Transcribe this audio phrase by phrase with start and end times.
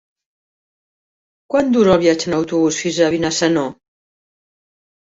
[1.53, 3.71] Quant dura el viatge en autobús fins a Benissanó?